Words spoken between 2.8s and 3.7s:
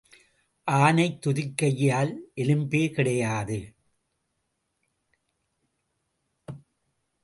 கிடையாது.